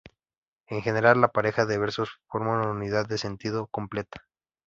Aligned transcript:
En 0.65 0.81
general, 0.81 1.21
la 1.21 1.27
pareja 1.27 1.67
de 1.67 1.77
versos 1.77 2.09
forma 2.27 2.53
una 2.59 2.71
unidad 2.71 3.07
de 3.07 3.19
sentido 3.19 3.67
completa. 3.67 4.25